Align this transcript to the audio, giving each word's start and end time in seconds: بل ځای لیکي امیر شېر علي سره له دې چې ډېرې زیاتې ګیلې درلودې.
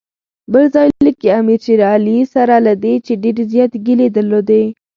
بل 0.53 0.65
ځای 0.73 0.87
لیکي 1.05 1.27
امیر 1.39 1.59
شېر 1.65 1.79
علي 1.93 2.17
سره 2.33 2.55
له 2.67 2.73
دې 2.83 2.93
چې 3.05 3.13
ډېرې 3.23 3.43
زیاتې 3.51 3.77
ګیلې 3.85 4.07
درلودې. 4.15 4.63